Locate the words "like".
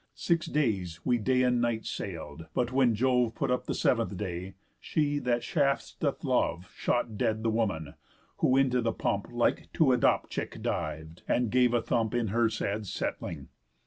9.31-9.71